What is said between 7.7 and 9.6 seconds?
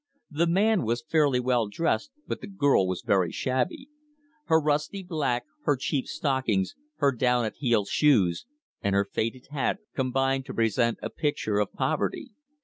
shoes, and her faded